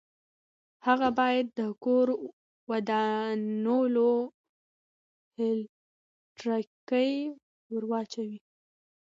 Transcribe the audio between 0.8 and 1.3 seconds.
هغه